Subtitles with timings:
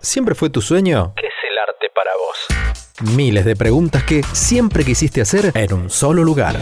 [0.00, 1.12] ¿Siempre fue tu sueño?
[1.16, 3.16] ¿Qué es el arte para vos?
[3.16, 6.56] Miles de preguntas que siempre quisiste hacer en un solo lugar.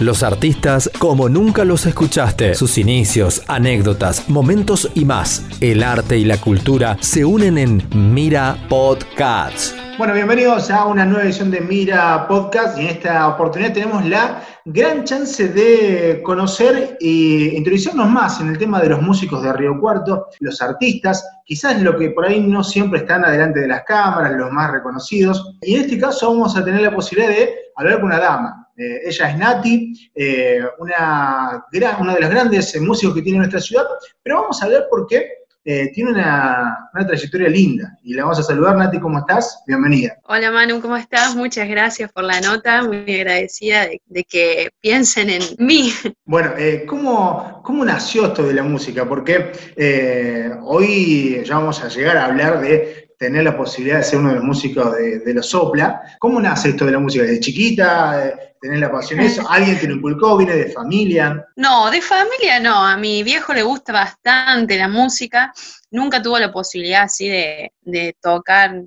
[0.00, 2.56] Los artistas como nunca los escuchaste.
[2.56, 5.46] Sus inicios, anécdotas, momentos y más.
[5.60, 9.72] El arte y la cultura se unen en Mira Podcasts.
[9.96, 14.42] Bueno, bienvenidos a una nueva edición de Mira Podcast y en esta oportunidad tenemos la
[14.64, 19.78] gran chance de conocer e introducirnos más en el tema de los músicos de Río
[19.80, 24.32] Cuarto, los artistas, quizás lo que por ahí no siempre están adelante de las cámaras,
[24.32, 25.54] los más reconocidos.
[25.62, 28.63] Y en este caso vamos a tener la posibilidad de hablar con una dama.
[28.76, 33.60] Eh, ella es Nati, eh, una, gran, una de los grandes músicos que tiene nuestra
[33.60, 33.84] ciudad,
[34.22, 37.98] pero vamos a ver por qué eh, tiene una, trayectoria linda.
[38.02, 39.62] Y la vamos a saludar, Nati, ¿cómo estás?
[39.66, 40.18] Bienvenida.
[40.24, 41.34] Hola Manu, ¿cómo estás?
[41.34, 45.90] Muchas gracias por la nota, muy agradecida de, que piensen en mí.
[46.26, 49.08] Bueno, eh, ¿cómo, nació esto de la música?
[49.08, 54.18] Porque eh, hoy ya vamos a llegar a hablar de tener la posibilidad de ser
[54.18, 56.16] uno de los músicos de, de los Sopla.
[56.18, 57.24] ¿Cómo nace esto de la música?
[57.24, 58.34] ¿De chiquita?
[58.64, 59.42] ¿Tenés la pasión eso?
[59.50, 60.38] ¿Alguien te lo inculcó?
[60.38, 61.46] ¿Viene de familia?
[61.56, 62.74] No, de familia no.
[62.86, 65.52] A mi viejo le gusta bastante la música.
[65.90, 68.82] Nunca tuvo la posibilidad así de, tocar,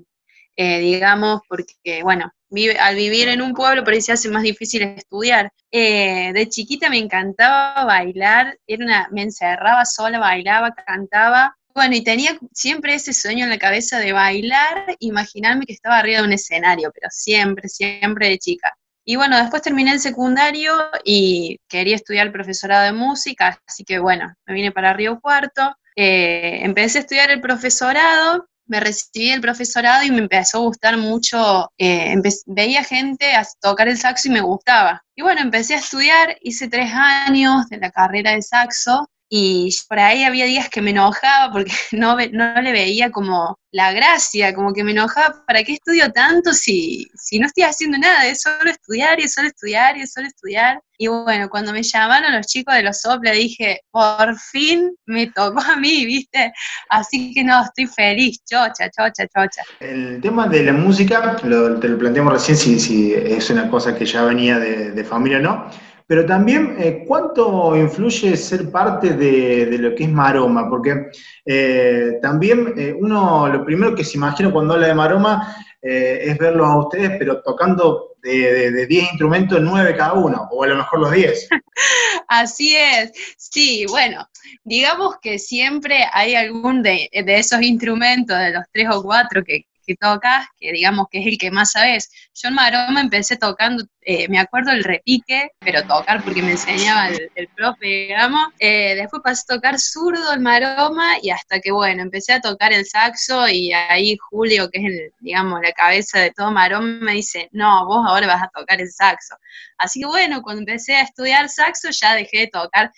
[0.56, 4.42] eh, digamos, porque, bueno, vive, al vivir en un pueblo por ahí se hace más
[4.42, 5.52] difícil estudiar.
[5.70, 11.56] Eh, de chiquita me encantaba bailar, era una, me encerraba sola, bailaba, cantaba.
[11.78, 16.18] Bueno, y tenía siempre ese sueño en la cabeza de bailar, imaginarme que estaba arriba
[16.18, 18.76] de un escenario, pero siempre, siempre de chica.
[19.04, 20.72] Y bueno, después terminé el secundario
[21.04, 25.72] y quería estudiar profesorado de música, así que bueno, me vine para Río Cuarto.
[25.94, 30.96] Eh, empecé a estudiar el profesorado, me recibí el profesorado y me empezó a gustar
[30.96, 35.04] mucho, eh, veía gente a tocar el saxo y me gustaba.
[35.14, 39.98] Y bueno, empecé a estudiar, hice tres años de la carrera de saxo y por
[39.98, 44.72] ahí había días que me enojaba porque no, no le veía como la gracia, como
[44.72, 48.26] que me enojaba, ¿para qué estudio tanto si, si no estoy haciendo nada?
[48.26, 50.80] Es solo estudiar y es solo estudiar y es solo estudiar.
[50.96, 55.60] Y bueno, cuando me llamaron los chicos de los sopla, dije, por fin me tocó
[55.60, 56.50] a mí, ¿viste?
[56.88, 59.62] Así que no, estoy feliz, chocha, chocha, chocha.
[59.80, 64.06] El tema de la música, te lo planteamos recién si, si es una cosa que
[64.06, 69.76] ya venía de, de familia o no pero también, eh, ¿cuánto influye ser parte de,
[69.78, 70.66] lo que es Maroma?
[70.66, 71.10] Porque
[71.44, 76.66] eh, también eh, uno, lo primero que se imagina cuando habla de Maroma es verlos
[76.66, 81.12] a ustedes, pero tocando de 10 instrumentos, 9 cada uno, o a lo mejor los
[81.12, 81.48] 10.
[82.28, 84.26] Así es, sí, bueno,
[84.64, 89.66] digamos que siempre hay algún de, de esos instrumentos, de los 3 o 4 que,
[89.88, 92.10] que tocas, que digamos que es el que más sabes.
[92.34, 97.08] Yo en Maroma empecé tocando, eh, me acuerdo el repique, pero tocar porque me enseñaba
[97.08, 98.48] el, profe, digamos.
[98.58, 102.72] Eh, después pasé a tocar zurdo en Maroma y hasta que, bueno, empecé a tocar
[102.72, 107.12] el saxo y ahí Julio, que es, el, digamos, la cabeza de todo Maroma, me
[107.14, 109.36] dice, no, vos ahora vas a tocar el saxo.
[109.78, 112.92] Así que, bueno, cuando empecé a estudiar saxo ya dejé de tocar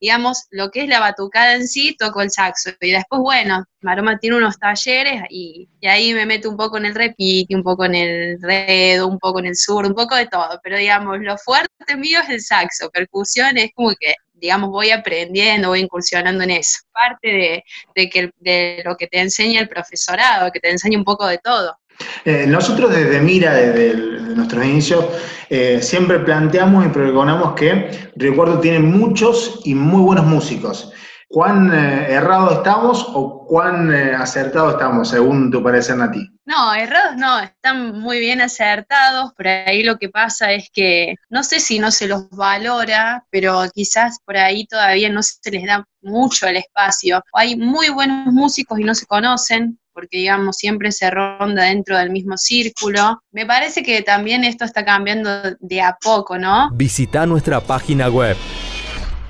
[0.00, 2.70] digamos, lo que es la batucada en sí, toco el saxo.
[2.80, 6.94] Y después, bueno, Maroma tiene unos talleres y, ahí me meto un poco en el
[6.94, 10.60] repique, un poco en el redo, un poco en el sur, un poco de todo.
[10.62, 15.68] Pero digamos, lo fuerte mío es el saxo, percusión es como que digamos, voy aprendiendo,
[15.68, 16.80] voy incursionando en eso.
[16.92, 17.64] Parte
[17.94, 21.38] de, que, de lo que te enseña el profesorado, que te enseña un poco de
[21.38, 21.78] todo.
[22.24, 23.94] Eh, nosotros desde Mira, desde
[24.34, 25.06] nuestros inicios,
[25.48, 30.92] eh, siempre planteamos y pregonamos que Recuerdo tiene muchos y muy buenos músicos.
[31.28, 36.30] ¿Cuán eh, errados estamos o cuán acertados estamos, según tu parecer, Nati?
[36.46, 39.32] No, errados no, están muy bien acertados.
[39.34, 43.64] Por ahí lo que pasa es que no sé si no se los valora, pero
[43.74, 47.22] quizás por ahí todavía no se les da mucho el espacio.
[47.32, 52.10] Hay muy buenos músicos y no se conocen porque digamos siempre se ronda dentro del
[52.10, 53.22] mismo círculo.
[53.32, 56.68] Me parece que también esto está cambiando de a poco, ¿no?
[56.74, 58.36] Visita nuestra página web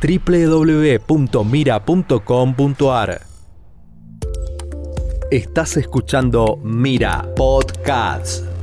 [0.02, 1.06] www.mira.com.ar.
[5.30, 8.55] Estás escuchando Mira Podcast.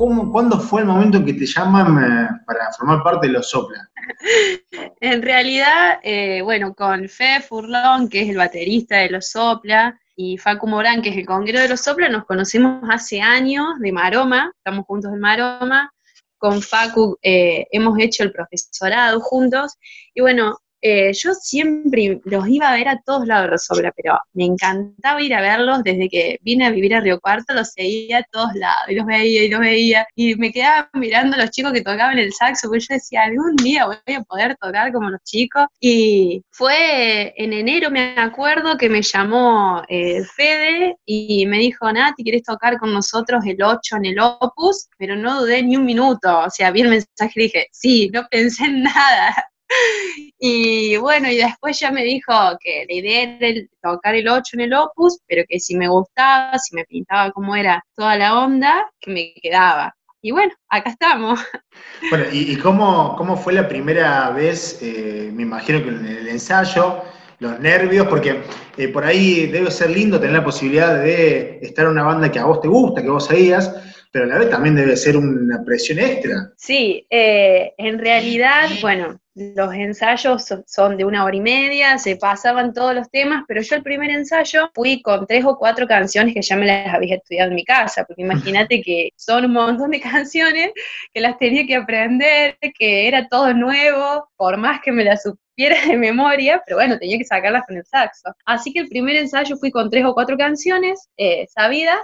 [0.00, 3.50] ¿Cómo, ¿Cuándo fue el momento en que te llaman eh, para formar parte de los
[3.50, 3.86] Sopla?
[5.00, 10.38] en realidad, eh, bueno, con Fe Furlón, que es el baterista de Los Sopla, y
[10.38, 14.50] Facu Morán, que es el conguero de Los Sopla, nos conocimos hace años de Maroma,
[14.56, 15.92] estamos juntos en Maroma,
[16.38, 19.76] con Facu eh, hemos hecho el profesorado juntos,
[20.14, 24.18] y bueno, eh, yo siempre los iba a ver a todos lados de Sobra, pero
[24.32, 28.18] me encantaba ir a verlos desde que vine a vivir a Río Cuarto, los seguía
[28.18, 31.50] a todos lados, y los veía y los veía, y me quedaba mirando a los
[31.50, 35.10] chicos que tocaban el saxo, porque yo decía, algún día voy a poder tocar como
[35.10, 41.58] los chicos, y fue en enero, me acuerdo, que me llamó eh, Fede y me
[41.58, 44.88] dijo, Nati, ¿quieres tocar con nosotros el 8 en el Opus?
[44.98, 48.26] Pero no dudé ni un minuto, o sea, vi el mensaje y dije, sí, no
[48.30, 49.49] pensé en nada,
[50.38, 54.60] y bueno, y después ya me dijo que la idea era tocar el 8 en
[54.60, 58.90] el opus, pero que si me gustaba, si me pintaba cómo era toda la onda,
[59.00, 59.94] que me quedaba.
[60.22, 61.40] Y bueno, acá estamos.
[62.08, 64.78] Bueno, ¿y, cómo, cómo, fue la primera vez?
[64.82, 67.02] Eh, me imagino que en el ensayo,
[67.38, 68.42] los nervios, porque
[68.76, 72.38] eh, por ahí debe ser lindo tener la posibilidad de estar en una banda que
[72.38, 73.74] a vos te gusta, que vos seguías,
[74.10, 76.52] pero a la vez también debe ser una presión extra.
[76.56, 82.74] Sí, eh, en realidad, bueno, los ensayos son de una hora y media, se pasaban
[82.74, 86.42] todos los temas, pero yo el primer ensayo fui con tres o cuatro canciones que
[86.42, 90.00] ya me las había estudiado en mi casa, porque imagínate que son un montón de
[90.00, 90.72] canciones
[91.14, 95.76] que las tenía que aprender, que era todo nuevo, por más que me las supiera
[95.86, 98.34] de memoria, pero bueno, tenía que sacarlas con el saxo.
[98.44, 102.00] Así que el primer ensayo fui con tres o cuatro canciones eh, sabidas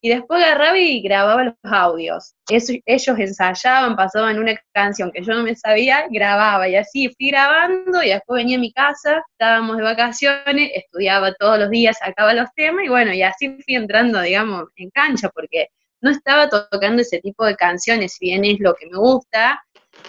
[0.00, 2.34] y después agarraba y grababa los audios.
[2.48, 8.02] ellos ensayaban, pasaban una canción que yo no me sabía, grababa y así fui grabando
[8.02, 12.48] y después venía a mi casa, estábamos de vacaciones, estudiaba todos los días, sacaba los
[12.54, 15.68] temas y bueno, y así fui entrando, digamos, en cancha porque
[16.00, 19.60] no estaba tocando ese tipo de canciones, si bien es lo que me gusta,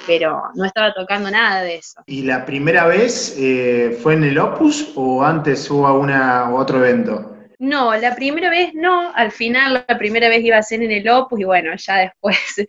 [0.06, 2.04] pero no estaba tocando nada de eso.
[2.06, 7.39] ¿Y la primera vez eh, fue en el Opus o antes hubo una, otro evento?
[7.60, 11.10] No, la primera vez no, al final la primera vez iba a ser en el
[11.10, 12.38] Opus y bueno, ya después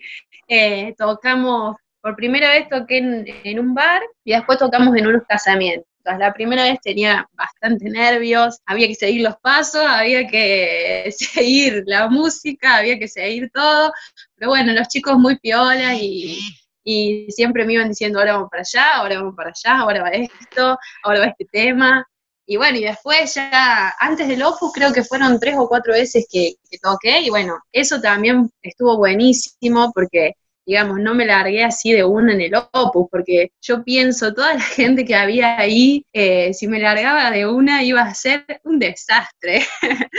[0.48, 2.98] eh, tocamos, por primera vez toqué
[3.44, 5.86] en, un bar y después tocamos en unos casamientos.
[6.04, 12.08] La primera vez tenía bastante nervios, había que seguir los pasos, había que seguir la
[12.08, 13.92] música, había que seguir todo,
[14.34, 16.40] pero bueno, los chicos muy piolas y,
[16.82, 20.10] y siempre me iban diciendo, ahora vamos para allá, ahora vamos para allá, ahora va
[20.10, 22.04] esto, ahora va este tema,
[22.50, 26.26] y bueno, y después ya, antes del Opus creo que fueron tres o cuatro veces
[26.28, 30.32] que, toqué, y bueno, eso también estuvo buenísimo porque
[30.66, 34.60] digamos, no me largué así de una en el opus, porque yo pienso, toda la
[34.76, 39.64] gente que había ahí, eh, si me largaba de una iba a ser un desastre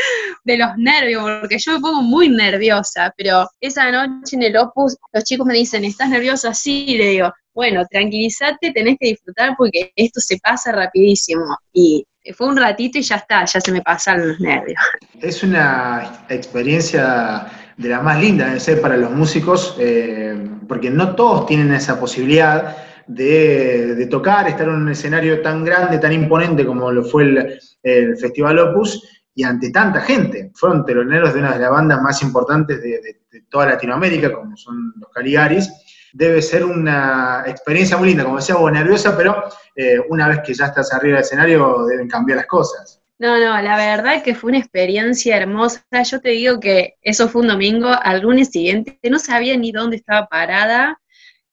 [0.46, 4.96] de los nervios, porque yo me pongo muy nerviosa, pero esa noche en el opus
[5.12, 6.54] los chicos me dicen, ¿estás nerviosa?
[6.54, 11.44] Sí, y le digo, bueno, tranquilízate, tenés que disfrutar porque esto se pasa rapidísimo.
[11.74, 12.06] Y
[12.36, 14.80] fue un ratito y ya está, ya se me pasaron los nervios.
[15.20, 17.48] Es una experiencia
[17.78, 20.38] de la más linda de ser para los músicos, eh,
[20.68, 22.78] porque no todos tienen esa posibilidad
[23.08, 28.60] de, tocar, estar en un escenario tan grande, tan imponente como lo fue el, Festival
[28.60, 29.04] Opus,
[29.34, 30.52] y ante tanta gente.
[30.54, 33.18] Fueron teloneros de una de las bandas más importantes de
[33.50, 35.72] toda Latinoamérica, como son los Caligaris,
[36.14, 39.44] debe ser una experiencia muy linda, como decía vos, nerviosa, pero
[39.76, 43.02] eh, una vez que ya estás arriba del escenario deben cambiar las cosas.
[43.20, 45.84] No, no, la verdad que fue una experiencia hermosa.
[46.04, 49.98] Yo te digo que eso fue un domingo, al lunes siguiente, no sabía ni dónde
[49.98, 51.00] estaba parada,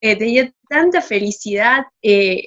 [0.00, 2.46] eh, tenía tanta felicidad, eh,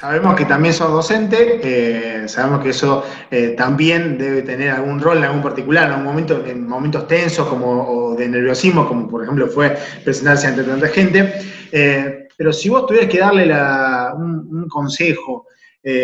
[0.00, 5.18] Sabemos que también sos docente, eh, sabemos que eso eh, también debe tener algún rol
[5.18, 10.46] en algún particular, en momentos tensos como, o de nerviosismo, como por ejemplo fue presentarse
[10.46, 11.34] ante tanta gente.
[11.70, 13.52] Eh, pero si vos tuvieras que darle
[14.16, 15.48] un, consejo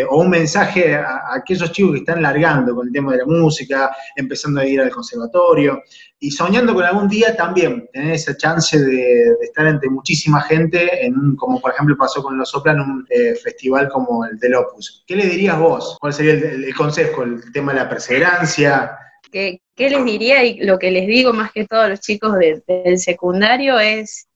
[0.09, 3.95] o un mensaje a, aquellos chicos que están largando con el tema de la música,
[4.16, 5.83] empezando a ir al conservatorio,
[6.18, 11.37] y soñando con algún día también tener esa chance de, estar entre muchísima gente, en
[11.37, 15.04] como por ejemplo pasó con Los Soplan, un eh, festival como el del Opus.
[15.06, 15.97] ¿Qué le dirías vos?
[16.00, 17.23] ¿Cuál sería el, consejo?
[17.23, 18.97] ¿El tema de la perseverancia?
[19.30, 20.45] Que, ¿qué les diría?
[20.45, 24.26] Y lo que les digo más que todos los chicos del secundario es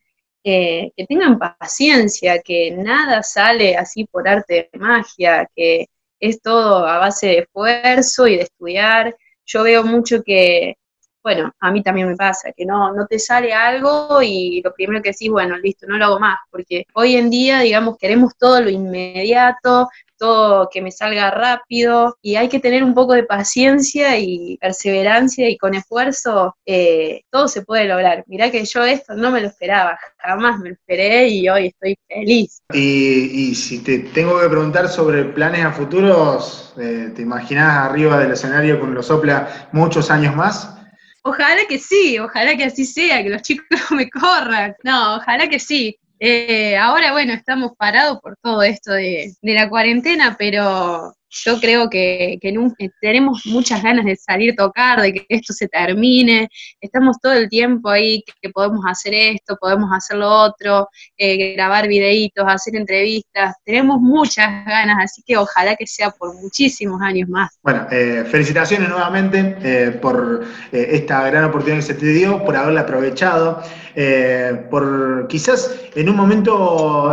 [0.42, 5.86] que tengan paciencia, que nada sale así por arte de magia, que
[6.20, 9.16] es todo a base de esfuerzo y de estudiar.
[9.46, 10.76] Yo veo mucho que
[11.22, 15.02] bueno, a mí también me pasa, que no, no te sale algo y lo primero
[15.02, 18.60] que decís, bueno, listo, no lo hago más, porque hoy en día, digamos, queremos todo
[18.60, 19.88] lo inmediato,
[20.20, 25.48] todo que me salga rápido y hay que tener un poco de paciencia y perseverancia
[25.48, 28.22] y con esfuerzo eh, todo se puede lograr.
[28.26, 31.98] Mirá que yo esto no me lo esperaba, jamás me lo esperé y hoy estoy
[32.06, 32.60] feliz.
[32.72, 38.32] Y, si te tengo que preguntar sobre planes a futuros, eh, ¿te imaginas arriba del
[38.32, 40.79] escenario con los sopla muchos años más?
[41.22, 44.74] Ojalá que sí, ojalá que así sea, que los chicos me corran.
[44.82, 45.98] No, ojalá que sí.
[46.18, 52.38] Eh, ahora, bueno, estamos parados por todo esto de la cuarentena, pero yo creo que,
[52.42, 56.48] eh, tenemos muchas ganas de salir a tocar, de que esto se termine,
[56.80, 61.86] estamos todo el tiempo ahí que, podemos hacer esto, podemos hacer lo otro, eh, grabar
[61.86, 67.58] videitos, hacer entrevistas, tenemos muchas ganas, así que ojalá que sea por muchísimos años más.
[67.62, 73.62] Bueno, eh, felicitaciones nuevamente por esta gran oportunidad que se te dio, por haberla aprovechado,
[74.70, 77.10] por quizás en un momento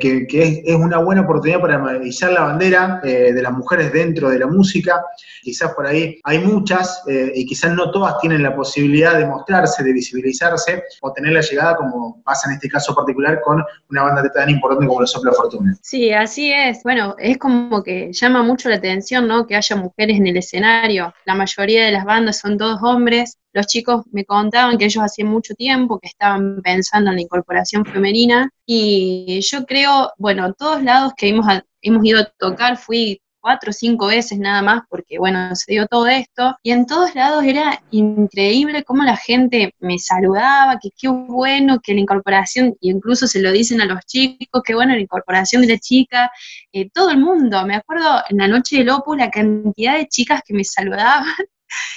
[0.00, 0.26] que,
[0.64, 5.02] es, una buena oportunidad para izar la bandera de la mujeres dentro de la música,
[5.42, 9.82] quizás por ahí hay muchas eh, y quizás no todas tienen la posibilidad de mostrarse,
[9.82, 14.30] de visibilizarse o tener la llegada como pasa en este caso particular con una banda
[14.30, 15.76] tan importante como la Sopla Fortuna.
[15.82, 16.82] Sí, así es.
[16.82, 19.46] Bueno, es como que llama mucho la atención, ¿no?
[19.46, 21.12] Que haya mujeres en el escenario.
[21.24, 23.38] La mayoría de las bandas son todos hombres.
[23.52, 27.84] Los chicos me contaban que ellos hacían mucho tiempo que estaban pensando en la incorporación
[27.84, 31.46] femenina y yo creo, bueno, en todos lados que hemos,
[31.82, 35.86] hemos ido a tocar, fui cuatro o cinco veces nada más, porque bueno, se dio
[35.86, 41.08] todo esto, y en todos lados era increíble cómo la gente me saludaba, que qué
[41.08, 45.00] bueno que la incorporación, y incluso se lo dicen a los chicos, qué bueno la
[45.00, 46.30] incorporación de la chica,
[46.72, 50.42] eh, todo el mundo, me acuerdo en la noche del Opus la cantidad de chicas
[50.44, 51.24] que me saludaban,